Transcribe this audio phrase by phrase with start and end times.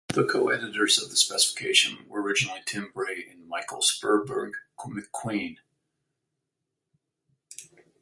[0.07, 5.57] The co-editors of the specification were originally Tim Bray and Michael Sperberg-McQueen.